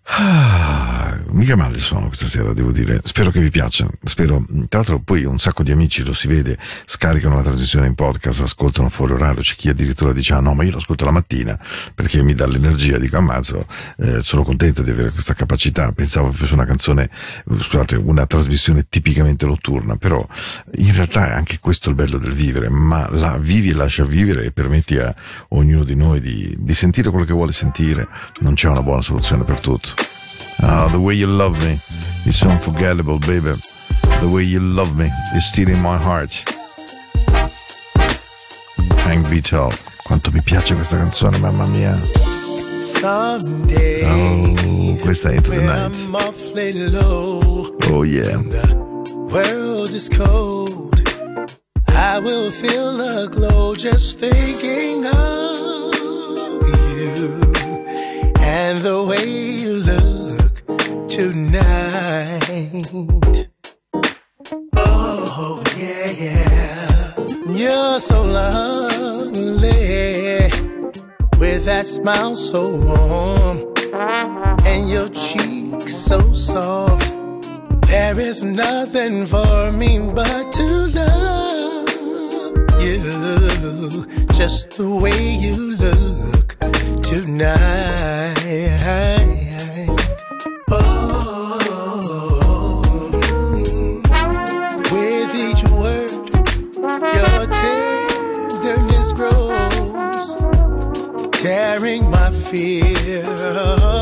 Ah, 0.09 1.19
mica 1.31 1.57
male 1.57 1.77
suono 1.77 2.07
questa 2.07 2.27
sera, 2.27 2.53
devo 2.53 2.71
dire. 2.71 3.01
Spero 3.03 3.29
che 3.29 3.41
vi 3.41 3.49
piaccia. 3.49 3.87
Spero. 4.03 4.45
Tra 4.69 4.79
l'altro, 4.79 4.99
poi 4.99 5.25
un 5.25 5.37
sacco 5.37 5.63
di 5.63 5.71
amici 5.71 6.03
lo 6.05 6.13
si 6.13 6.27
vede, 6.27 6.57
scaricano 6.85 7.35
la 7.35 7.41
trasmissione 7.41 7.87
in 7.87 7.93
podcast, 7.93 8.41
ascoltano 8.41 8.87
fuori 8.87 9.13
orario. 9.13 9.41
C'è 9.41 9.55
chi 9.55 9.67
addirittura 9.67 10.13
dice: 10.13 10.33
Ah 10.33 10.39
no, 10.39 10.53
ma 10.53 10.63
io 10.63 10.71
lo 10.71 10.77
ascolto 10.77 11.03
la 11.03 11.11
mattina 11.11 11.59
perché 11.93 12.23
mi 12.23 12.33
dà 12.33 12.47
l'energia. 12.47 12.97
Dico, 12.97 13.17
ammazzo, 13.17 13.67
eh, 13.97 14.21
sono 14.21 14.43
contento 14.43 14.81
di 14.81 14.91
avere 14.91 15.11
questa 15.11 15.33
capacità. 15.33 15.91
Pensavo 15.91 16.31
fosse 16.31 16.53
una 16.53 16.65
canzone, 16.65 17.09
scusate, 17.59 17.97
una 17.97 18.25
trasmissione 18.25 18.85
tipicamente 18.87 19.45
notturna, 19.45 19.97
però 19.97 20.25
in 20.75 20.93
realtà 20.93 21.31
è 21.31 21.33
anche 21.33 21.59
questo 21.59 21.89
il 21.89 21.95
bello 21.95 22.17
del 22.17 22.33
vivere, 22.33 22.69
ma 22.69 23.09
la 23.11 23.37
vivi 23.37 23.71
e 23.71 23.73
lascia 23.73 24.05
vivere 24.05 24.45
e 24.45 24.51
permetti 24.51 24.97
a 24.97 25.13
ognuno 25.49 25.83
di 25.83 25.95
noi 25.95 26.21
di, 26.21 26.55
di 26.57 26.73
sentire 26.73 27.09
quello 27.09 27.25
che 27.25 27.33
vuole 27.33 27.51
sentire. 27.51 28.07
Non 28.39 28.53
c'è 28.53 28.69
una 28.69 28.81
buona 28.81 29.01
soluzione 29.01 29.43
per 29.43 29.59
tutto. 29.59 29.96
Ah, 30.61 30.89
the 30.91 30.99
way 30.99 31.13
you 31.15 31.27
love 31.27 31.57
me 31.65 31.79
is 32.25 32.41
unforgettable, 32.43 33.19
baby. 33.19 33.53
The 34.21 34.29
way 34.29 34.43
you 34.43 34.59
love 34.59 34.95
me 34.97 35.09
is 35.35 35.45
still 35.45 35.69
in 35.69 35.79
my 35.81 35.97
heart. 35.97 36.43
Hank 39.05 39.27
Beatle. 39.29 39.71
Quanto 40.03 40.31
mi 40.31 40.41
piace 40.41 40.73
questa 40.75 40.97
canzone, 40.97 41.37
mamma 41.37 41.65
mia. 41.67 41.95
Someday, 42.81 44.03
Oh, 44.05 44.95
questa 45.01 45.29
è 45.29 45.35
Into 45.35 45.51
the 45.51 45.61
Night. 45.61 45.99
I'm 46.05 46.15
awfully 46.15 46.73
low, 46.89 47.75
Oh 47.91 48.03
yeah. 48.03 48.37
world 49.29 49.93
is 49.93 50.07
cold. 50.09 51.01
I 51.89 52.19
will 52.19 52.49
feel 52.51 52.99
a 53.01 53.27
glow 53.27 53.75
just 53.75 54.19
thinking 54.19 55.05
of 55.05 55.93
you 56.95 57.41
and 58.39 58.79
the 58.83 59.03
way 59.05 59.25
you 59.27 59.77
look 59.83 60.06
tonight. 61.07 62.49
Oh, 64.75 65.63
yeah, 65.77 66.11
yeah. 66.11 67.15
You're 67.47 67.99
so 67.99 68.23
lovely 68.23 69.71
with 71.39 71.65
that 71.65 71.85
smile 71.85 72.35
so 72.35 72.75
warm 72.75 73.73
and 74.65 74.89
your 74.89 75.09
cheeks 75.09 75.95
so 75.95 76.33
soft. 76.33 77.13
There 77.87 78.19
is 78.19 78.43
nothing 78.43 79.25
for 79.25 79.71
me 79.71 79.99
but 80.13 80.51
to 80.51 80.87
love 80.93 81.89
you 82.81 84.05
just 84.33 84.71
the 84.71 84.89
way 84.89 85.37
you 85.39 85.75
look 85.77 86.57
tonight. 87.01 87.86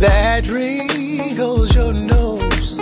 that 0.00 0.48
wrinkles 0.48 1.74
your 1.74 1.92
nose 1.92 2.76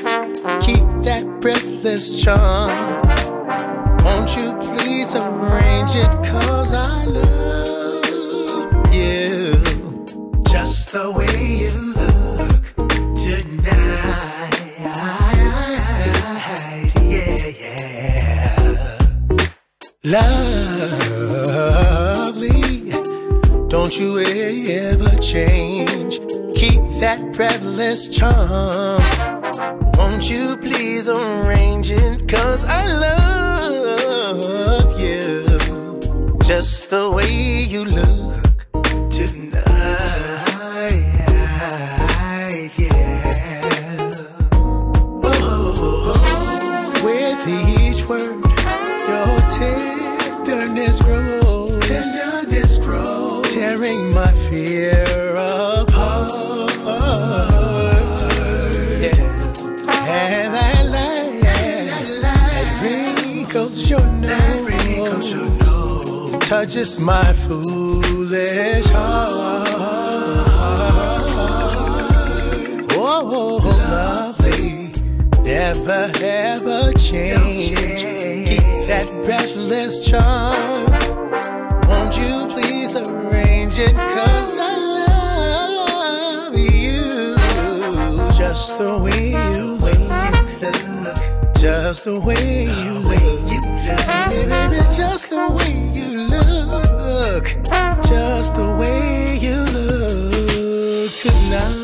Keep 0.61 0.87
that 1.09 1.25
breathless 1.41 2.23
charm. 2.23 3.04
Arrange 6.35 6.41
it? 6.41 6.47
Cause 6.47 6.73
I 6.73 7.05
love 7.05 8.05
you 8.95 9.55
just 10.45 10.93
the 10.93 11.11
way 11.11 11.57
you 11.63 11.73
look 11.95 12.65
tonight. 13.17 14.55
Yeah, 17.11 17.47
yeah. 17.61 18.57
Lovely, 22.35 22.91
don't 23.69 23.99
you 23.99 24.19
ever 24.19 25.17
change. 25.21 26.21
Keep 26.55 26.83
that 27.01 27.21
breathless 27.35 28.09
charm. 28.09 29.03
Won't 29.97 30.31
you 30.31 30.57
please 30.59 31.09
arrange 31.09 31.91
it? 31.91 32.29
Cause 32.29 32.65
I 32.65 32.87
love 32.93 33.24
just 36.57 36.89
the 36.89 37.11
way 37.11 37.65
you 37.65 37.85
look 37.85 38.14
touches 66.45 67.01
my 67.01 67.33
foolish 67.33 68.87
heart. 68.89 69.69
Oh, 72.97 73.61
lovely, 73.89 74.93
never 75.43 76.11
ever 76.23 76.93
change. 76.99 77.75
Keep 78.49 78.87
that 78.89 79.09
breathless 79.25 80.07
charm. 80.07 80.91
Won't 81.89 82.19
you 82.19 82.47
please 82.51 82.95
arrange 82.95 83.79
it? 83.79 83.95
Cause 83.95 84.59
I 84.61 84.77
love 86.47 86.59
you 86.59 87.37
just 88.33 88.77
the 88.79 88.99
way 88.99 89.31
you 89.31 89.79
look. 89.81 91.55
Just 91.55 92.05
the 92.05 92.21
way 92.21 92.65
you 92.65 92.99
look. 93.01 93.23
Baby, 94.29 94.81
just 94.95 95.31
the 95.31 95.49
way 95.49 95.73
you 95.79 95.84
just 98.15 98.55
the 98.55 98.69
way 98.81 99.39
you 99.41 99.59
look 99.77 101.11
tonight. 101.25 101.75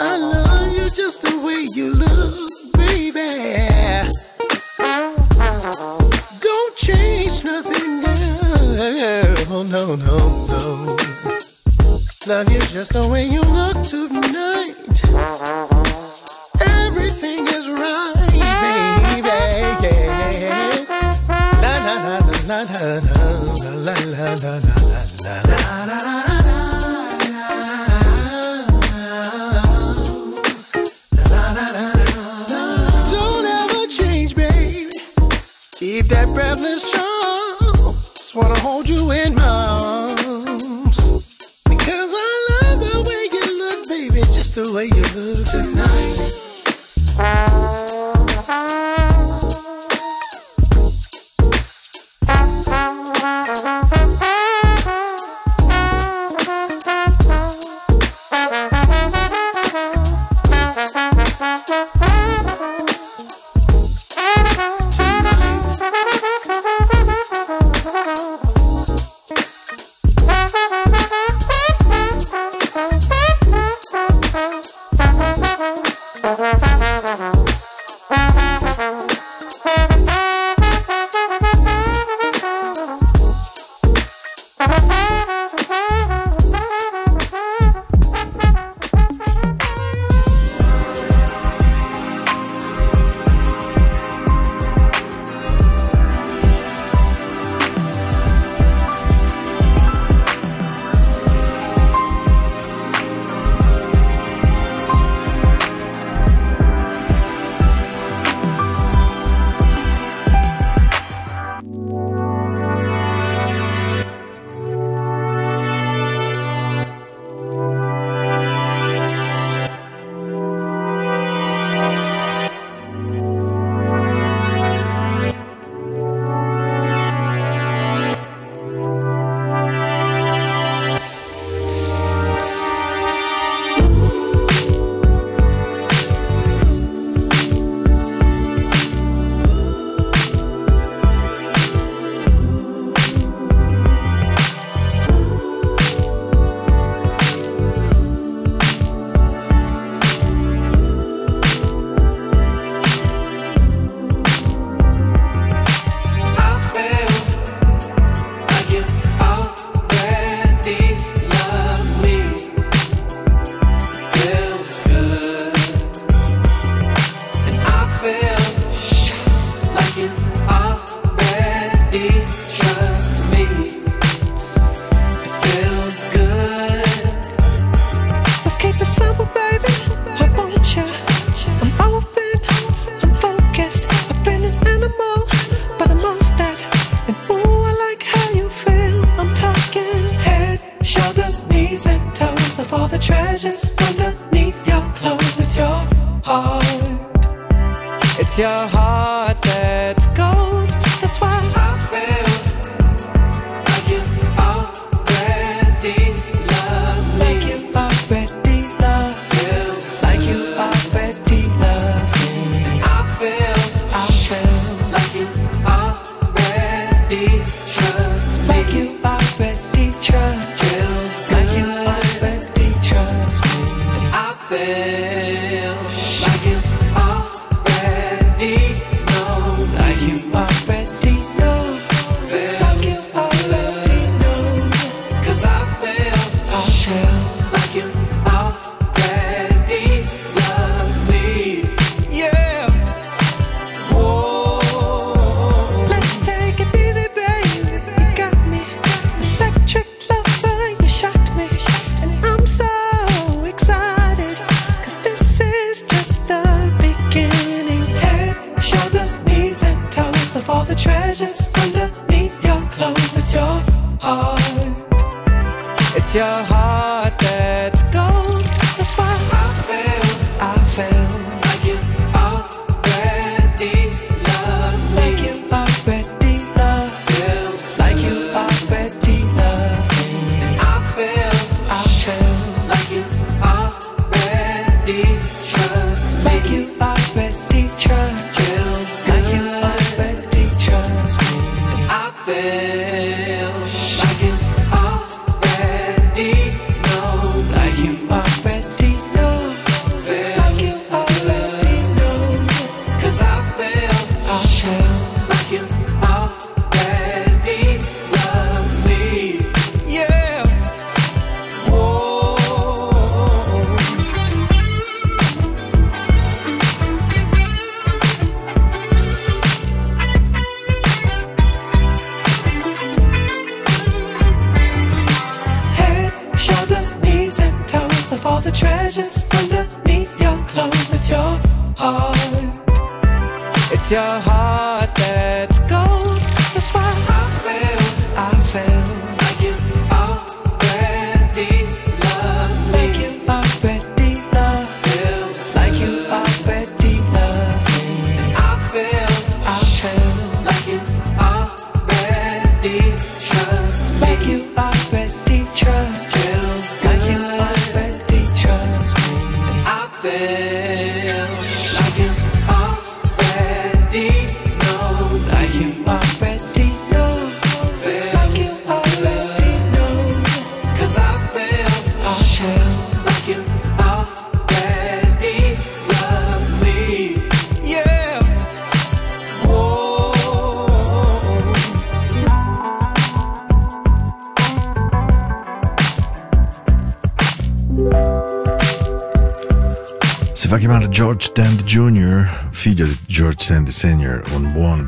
I 0.00 0.12
love 0.18 0.72
you 0.76 0.86
just 0.90 1.22
the 1.22 1.34
way 1.44 1.68
you 1.78 1.94
look, 1.94 2.34
baby. 2.72 3.30
Don't 6.40 6.76
change 6.76 7.44
nothing, 7.44 8.00
girl. 8.00 9.36
Oh, 9.54 9.62
no, 9.62 9.94
no, 9.94 10.16
no. 10.52 10.96
Love 12.26 12.48
you 12.52 12.60
just 12.76 12.92
the 12.92 13.06
way 13.08 13.24
you 13.26 13.42
look 13.42 13.82
tonight. 13.86 14.11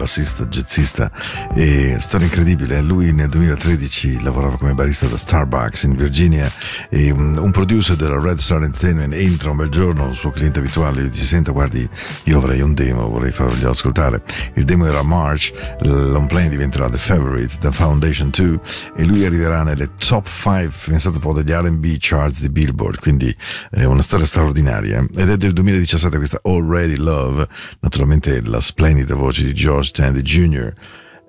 Bassista, 0.05 0.45
jazzista 0.45 1.11
e 1.55 1.97
storia 1.99 2.27
incredibile. 2.27 2.83
Lui 2.83 3.13
nel 3.13 3.29
2013 3.31 4.23
lavorava 4.23 4.59
come 4.59 4.75
barista 4.75 5.07
da 5.07 5.17
Starbucks 5.17 5.85
in 5.85 5.97
Virginia 5.97 6.51
e 6.91 7.11
un, 7.11 7.35
un 7.39 7.51
producer 7.51 7.97
della 7.97 8.21
Red 8.21 8.39
Star 8.39 8.63
Entertainment 8.63 9.15
entra 9.15 9.51
un 9.51 9.57
bel 9.57 9.71
giorno, 9.71 10.07
un 10.07 10.15
suo 10.15 10.31
cliente 10.31 10.59
abituale, 10.59 11.03
gli 11.03 11.09
dice 11.09 11.25
senta 11.25 11.53
guardi 11.53 11.89
io 12.25 12.39
avrei 12.39 12.61
un 12.61 12.75
demo, 12.75 13.09
vorrei 13.09 13.33
farvelo 13.33 13.71
ascoltare. 13.71 14.23
Il 14.57 14.65
demo 14.65 14.85
era 14.85 15.03
March, 15.03 15.53
l'on 15.81 16.27
plane 16.27 16.51
diventerà 16.51 16.91
The 16.91 16.99
Favorite, 16.99 17.57
The 17.61 17.73
Foundation 17.73 18.29
2 18.29 18.61
e 18.97 19.05
lui 19.05 19.25
arriverà 19.25 19.63
nelle 19.63 19.95
top 19.97 20.29
5, 20.29 20.71
pensate 20.85 21.17
un 21.17 21.23
po' 21.23 21.33
degli 21.33 21.51
R&B 21.51 21.97
charts 21.99 22.41
di 22.41 22.51
Billboard, 22.51 23.01
quindi 23.01 23.35
è 23.71 23.85
una 23.85 24.03
storia 24.03 24.27
straordinaria 24.27 24.99
ed 25.17 25.31
è 25.31 25.37
del 25.39 25.55
2017 25.55 26.17
questa 26.19 26.41
Already 26.43 26.97
Love, 26.97 27.49
naturalmente 27.81 28.43
la 28.43 28.61
splendida 28.61 29.15
voce 29.15 29.45
di 29.45 29.55
George 29.55 29.93
Tandy 29.95 30.23
Jr. 30.23 30.71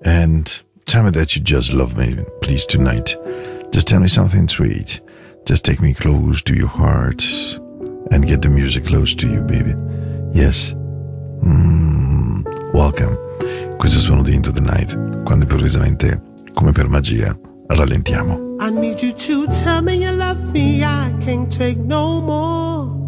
And 0.02 0.64
tell 0.86 1.04
me 1.04 1.12
that 1.12 1.36
you 1.36 1.42
just 1.42 1.72
love 1.72 1.98
me, 1.98 2.18
please, 2.42 2.66
tonight. 2.66 3.16
Just 3.72 3.88
tell 3.88 4.00
me 4.00 4.08
something 4.08 4.48
sweet. 4.50 5.02
Just 5.46 5.64
take 5.64 5.82
me 5.82 5.94
close 5.94 6.42
to 6.44 6.56
your 6.56 6.68
heart 6.68 7.24
and 8.12 8.28
get 8.28 8.42
the 8.42 8.50
music 8.50 8.86
close 8.86 9.16
to 9.16 9.28
you, 9.28 9.42
baby. 9.42 9.76
Yes. 10.34 10.74
Mm, 11.44 12.74
welcome. 12.74 13.16
Questo 13.78 14.00
suono 14.00 14.24
di 14.24 14.34
Into 14.34 14.52
the 14.52 14.62
Night, 14.62 14.96
quando 15.24 15.46
improvvisamente, 15.46 16.22
come 16.54 16.72
per 16.72 16.90
magia, 16.90 17.38
rallentiamo. 17.68 18.58
I 18.60 18.72
need 18.72 19.02
you 19.02 19.12
to 19.12 19.46
tell 19.48 19.82
me 19.84 19.96
you 19.98 20.12
love 20.12 20.52
me. 20.52 20.84
I 20.84 21.14
can't 21.20 21.50
take 21.50 21.78
no 21.78 22.20
more. 22.22 23.05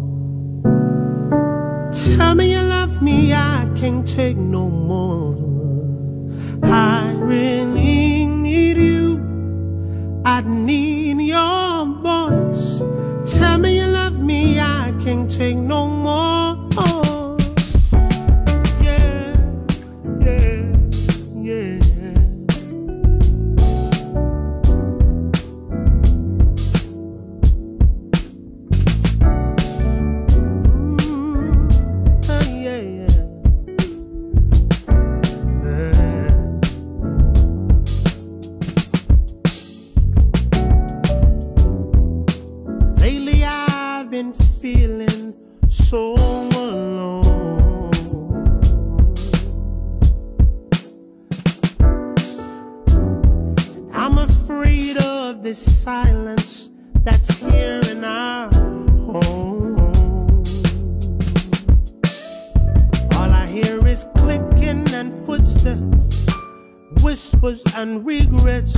Tell 1.90 2.34
me 2.34 2.52
you 2.52 2.60
love 2.60 3.00
me. 3.00 3.32
I 3.32 3.66
can't 3.74 4.06
take 4.06 4.36
no 4.36 4.68
more. 4.68 5.34
I 6.62 7.16
really 7.18 8.26
need 8.26 8.76
you. 8.76 10.22
I 10.22 10.42
need 10.42 11.22
your 11.22 11.86
voice. 12.02 12.84
Tell 13.24 13.58
me 13.58 13.78
you 13.78 13.86
love 13.86 14.18
me. 14.18 14.60
I 14.60 14.92
can't 15.02 15.30
take 15.30 15.56
no 15.56 15.88
more. 15.88 17.07
Hear 63.48 63.86
is 63.86 64.06
clicking 64.16 64.86
and 64.92 65.12
footsteps, 65.26 66.26
whispers 67.02 67.64
and 67.76 68.04
regrets, 68.04 68.74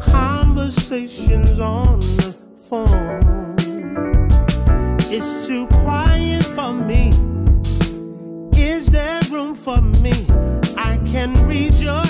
conversations 0.00 1.58
on 1.58 1.98
the 2.00 2.36
phone. 2.68 3.56
It's 5.10 5.46
too 5.46 5.66
quiet 5.68 6.44
for 6.44 6.72
me. 6.74 7.10
Is 8.60 8.90
there 8.90 9.20
room 9.30 9.54
for 9.54 9.80
me? 9.80 10.12
I 10.76 11.00
can 11.06 11.32
read 11.46 11.74
your 11.74 12.01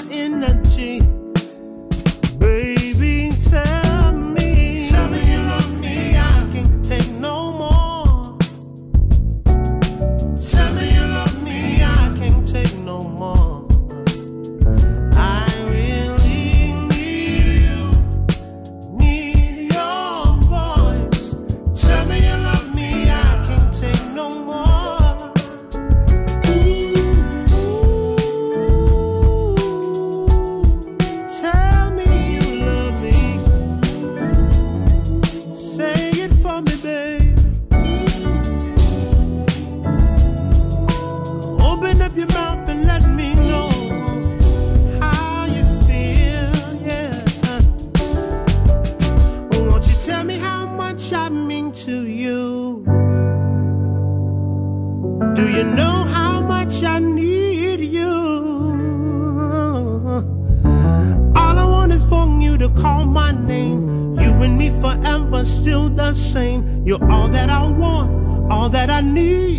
You're 66.85 67.13
all 67.13 67.29
that 67.29 67.49
I 67.49 67.71
want, 67.71 68.51
all 68.51 68.69
that 68.71 68.91
I 68.91 69.03
need. 69.03 69.52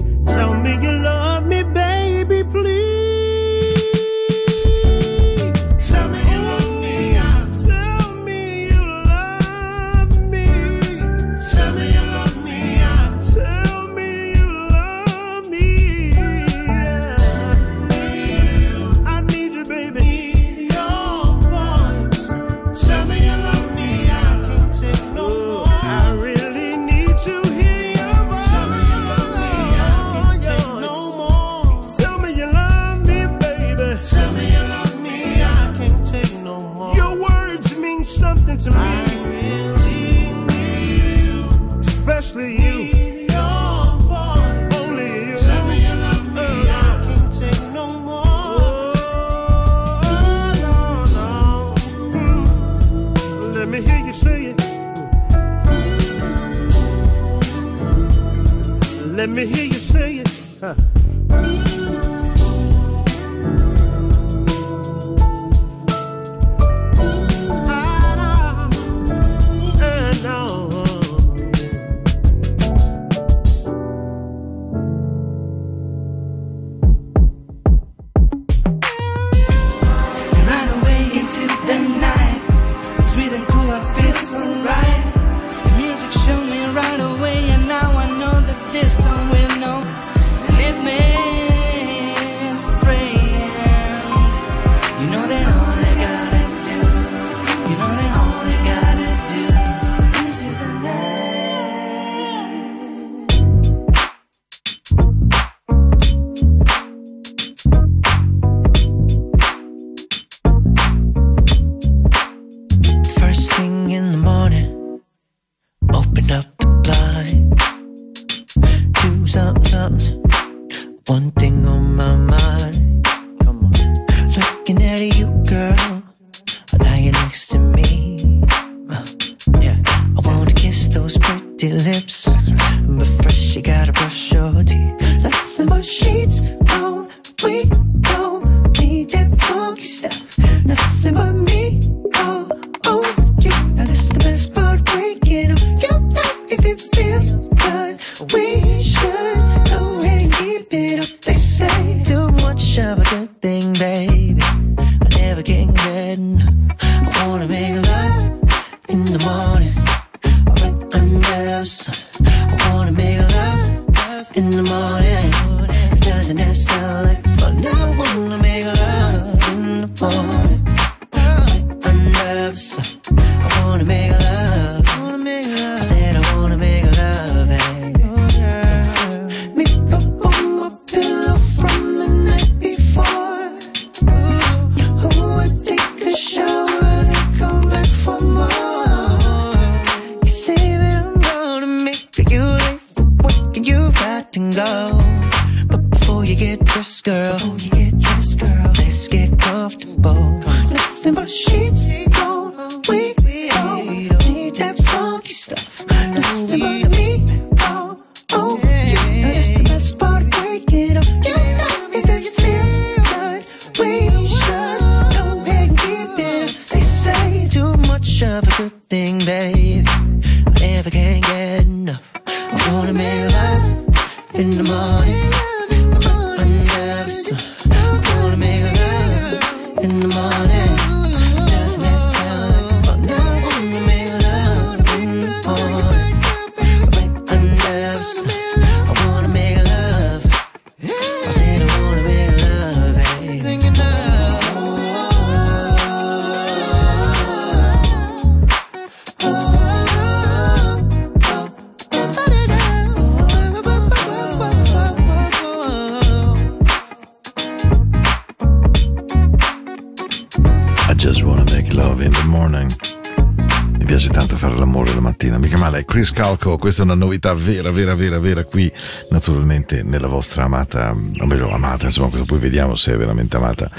mattina, 265.14 265.38
mica 265.38 265.57
male. 265.57 265.86
Chris 265.86 266.11
Calco, 266.11 266.57
questa 266.57 266.82
è 266.82 266.86
una 266.86 266.95
novità 266.95 267.34
vera, 267.36 267.72
vera, 267.72 267.93
vera, 267.93 268.18
vera 268.18 268.43
qui, 268.45 268.72
naturalmente 269.11 269.84
nella 269.84 270.07
vostra 270.07 270.43
amata, 270.43 270.89
o 270.91 271.26
meglio 271.26 271.51
amata, 271.51 271.86
insomma, 271.86 272.09
poi 272.26 272.39
vediamo 272.39 272.76
se 272.76 272.93
è 272.93 272.97
veramente 272.97 273.38
amata. 273.38 273.70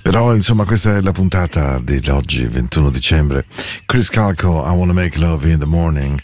Però 0.00 0.32
insomma 0.32 0.64
questa 0.64 0.96
è 0.96 1.00
la 1.00 1.10
puntata 1.10 1.80
di 1.80 2.00
oggi, 2.08 2.46
21 2.46 2.90
dicembre. 2.90 3.44
Chris 3.84 4.08
Calco, 4.10 4.64
I 4.64 4.70
Wanna 4.70 4.92
Make 4.92 5.18
Love 5.18 5.50
in 5.50 5.58
the 5.58 5.66
Morning. 5.66 6.18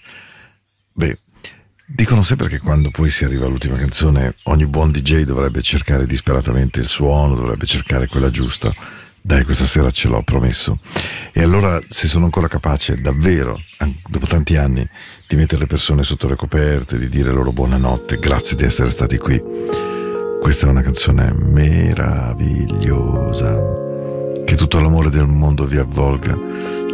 Beh, 0.93 1.19
Dicono 1.85 2.23
sempre 2.23 2.49
che 2.49 2.59
quando 2.59 2.91
poi 2.91 3.11
si 3.11 3.25
arriva 3.25 3.45
all'ultima 3.45 3.77
canzone 3.77 4.37
ogni 4.45 4.67
buon 4.67 4.91
DJ 4.91 5.25
dovrebbe 5.25 5.61
cercare 5.61 6.07
disperatamente 6.07 6.81
il 6.81 6.87
suono, 6.87 7.35
dovrebbe 7.35 7.67
cercare 7.67 8.07
quella 8.07 8.31
giusta 8.31 8.73
dai, 9.25 9.45
questa 9.45 9.66
sera 9.66 9.89
ce 9.93 10.09
l'ho 10.09 10.20
promesso. 10.23 10.81
E 11.33 11.43
allora, 11.43 11.79
se 11.87 12.09
sono 12.09 12.25
ancora 12.25 12.49
capace, 12.49 13.01
davvero, 13.01 13.57
dopo 14.09 14.27
tanti 14.27 14.57
anni, 14.57 14.85
di 15.29 15.37
mettere 15.37 15.61
le 15.61 15.68
persone 15.68 16.03
sotto 16.03 16.27
le 16.27 16.35
coperte, 16.35 16.99
di 16.99 17.09
dire 17.09 17.31
loro 17.31 17.53
buonanotte, 17.53 18.18
grazie 18.18 18.57
di 18.57 18.64
essere 18.64 18.91
stati 18.91 19.18
qui. 19.18 19.41
Questa 20.41 20.66
è 20.66 20.70
una 20.70 20.81
canzone 20.83 21.33
meravigliosa. 21.33 22.61
Che 24.45 24.57
tutto 24.57 24.81
l'amore 24.81 25.09
del 25.09 25.29
mondo 25.29 25.66
vi 25.66 25.77
avvolga, 25.77 26.37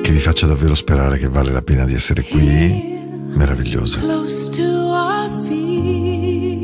che 0.03 0.13
vi 0.13 0.21
faccia 0.21 0.47
davvero 0.47 0.75
sperare 0.75 1.17
che 1.17 1.29
vale 1.29 1.51
la 1.51 1.63
pena 1.63 1.87
di 1.87 1.95
essere 1.95 2.25
qui. 2.25 2.97
Meravigliosa. 3.33 4.01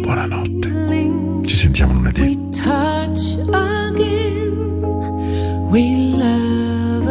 Buonanotte. 0.03 1.43
Ci 1.43 1.57
sentiamo 1.57 1.95
lunedì 1.95 2.51
we 5.75 6.15
love 6.15 7.09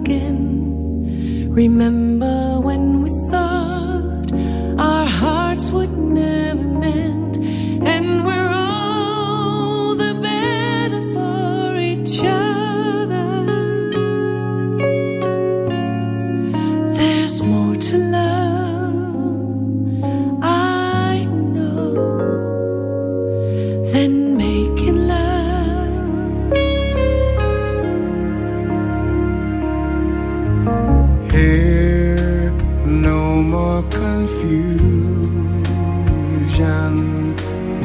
again. 0.00 1.52
Remember 1.52 2.58
when 2.58 3.01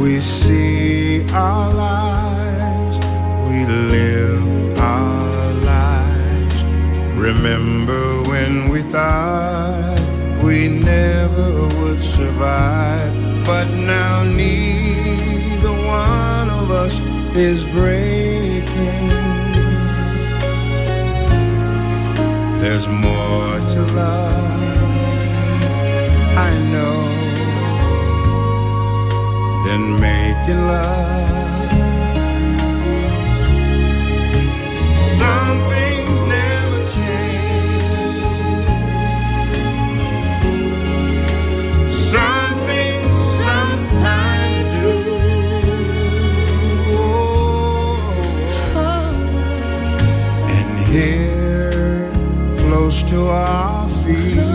we 0.07 0.21
see 0.21 1.25
our 1.33 1.73
lives, 1.73 2.97
we 3.49 3.65
live 3.65 4.79
our 4.79 5.51
lives. 5.75 6.63
Remember 7.27 8.21
when 8.31 8.69
we 8.69 8.83
thought 8.83 9.99
we 10.41 10.69
never 10.69 11.67
would 11.77 12.01
survive, 12.01 13.11
but 13.45 13.67
now 13.95 14.23
neither 14.23 15.73
one 15.73 16.49
of 16.61 16.71
us 16.71 17.01
is 17.35 17.65
breaking. 17.65 19.09
There's 22.61 22.87
more 22.87 23.16
making 30.47 30.67
love. 30.67 31.71
Some 35.17 35.59
things 35.69 36.21
never 36.21 36.83
change. 36.95 37.91
Some 41.91 42.59
things 42.65 43.11
sometimes 43.41 44.73
do. 44.81 44.95
Oh. 46.93 48.01
And 50.49 50.87
here, 50.87 52.11
close 52.59 53.03
to 53.03 53.19
our 53.27 53.89
feet. 53.89 54.46